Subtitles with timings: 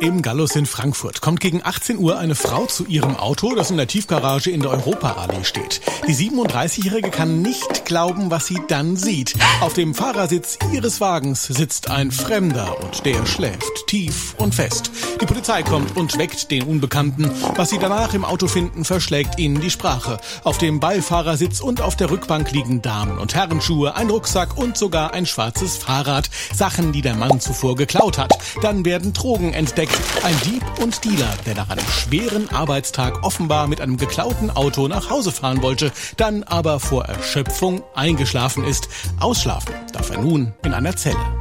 [0.00, 3.76] Im Gallus in Frankfurt kommt gegen 18 Uhr eine Frau zu ihrem Auto, das in
[3.76, 5.82] der Tiefgarage in der Europaallee steht.
[6.08, 9.34] Die 37-Jährige kann nicht glauben, was sie dann sieht.
[9.60, 14.90] Auf dem Fahrersitz ihres Wagens sitzt ein Fremder und der schläft tief und fest.
[15.20, 17.30] Die Polizei kommt und weckt den Unbekannten.
[17.56, 20.16] Was sie danach im Auto finden, verschlägt ihnen die Sprache.
[20.44, 25.12] Auf dem Beifahrersitz und auf der Rückbank liegen Damen- und Herrenschuhe, ein Rucksack und sogar
[25.12, 26.30] ein schwarzes Fahrrad.
[26.54, 28.38] Sachen, die der Mann zuvor geklaut hat.
[28.62, 29.89] Dann werden Drogen entdeckt
[30.22, 35.10] ein Dieb und Dealer, der nach einem schweren Arbeitstag offenbar mit einem geklauten Auto nach
[35.10, 38.88] Hause fahren wollte, dann aber vor Erschöpfung eingeschlafen ist.
[39.18, 41.39] Ausschlafen darf er nun in einer Zelle.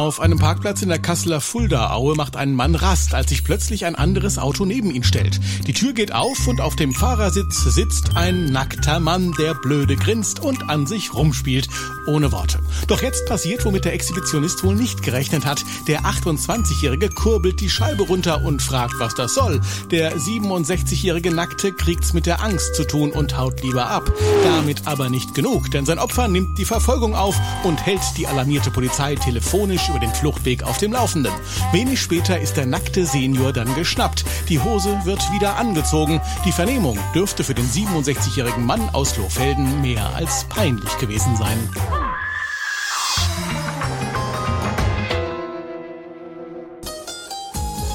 [0.00, 3.96] Auf einem Parkplatz in der Kasseler Fuldaaue macht ein Mann Rast, als sich plötzlich ein
[3.96, 5.38] anderes Auto neben ihn stellt.
[5.66, 10.40] Die Tür geht auf und auf dem Fahrersitz sitzt ein nackter Mann, der blöde grinst
[10.40, 11.68] und an sich rumspielt,
[12.06, 12.60] ohne Worte.
[12.86, 15.62] Doch jetzt passiert, womit der Exhibitionist wohl nicht gerechnet hat.
[15.86, 19.60] Der 28-Jährige kurbelt die Scheibe runter und fragt, was das soll.
[19.90, 24.10] Der 67-jährige Nackte kriegt's mit der Angst zu tun und haut lieber ab.
[24.44, 28.70] Damit aber nicht genug, denn sein Opfer nimmt die Verfolgung auf und hält die alarmierte
[28.70, 31.32] Polizei telefonisch über den Fluchtweg auf dem Laufenden.
[31.72, 34.24] Wenig später ist der nackte Senior dann geschnappt.
[34.48, 36.20] Die Hose wird wieder angezogen.
[36.44, 41.99] Die Vernehmung dürfte für den 67-jährigen Mann aus Lohfelden mehr als peinlich gewesen sein.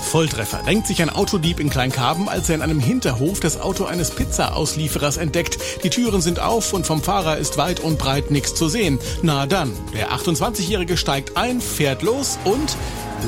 [0.05, 4.11] Volltreffer denkt sich ein Autodieb in Kleinkarben, als er in einem Hinterhof das Auto eines
[4.11, 5.57] Pizza-Auslieferers entdeckt.
[5.83, 8.99] Die Türen sind auf und vom Fahrer ist weit und breit nichts zu sehen.
[9.23, 12.77] Na dann, der 28-Jährige steigt ein, fährt los und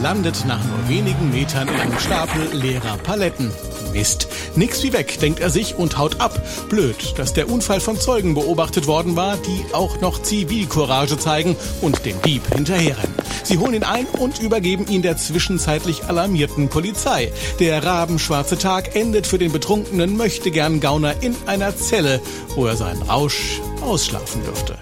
[0.02, 3.52] landet nach nur wenigen Metern in einem Stapel leerer Paletten.
[3.92, 4.28] Mist.
[4.56, 6.40] Nix wie weg, denkt er sich und haut ab.
[6.70, 12.06] Blöd, dass der Unfall von Zeugen beobachtet worden war, die auch noch Zivilcourage zeigen und
[12.06, 13.16] dem Dieb hinterherrennen.
[13.48, 17.32] Sie holen ihn ein und übergeben ihn der zwischenzeitlich alarmierten Polizei.
[17.62, 22.20] Der rabenschwarze Tag endet für den betrunkenen Möchtegern Gauner in einer Zelle,
[22.56, 24.78] wo er seinen Rausch ausschlafen dürfte.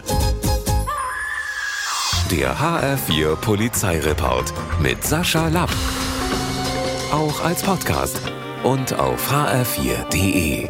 [2.32, 4.52] Der HR4 Polizeireport
[4.82, 5.70] mit Sascha Lapp.
[7.12, 8.20] Auch als Podcast
[8.64, 10.70] und auf hr4.de.